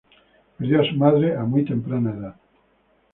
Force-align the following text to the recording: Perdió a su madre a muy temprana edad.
Perdió 0.57 0.81
a 0.81 0.89
su 0.89 0.95
madre 0.95 1.37
a 1.37 1.43
muy 1.43 1.63
temprana 1.63 2.09
edad. 2.09 2.35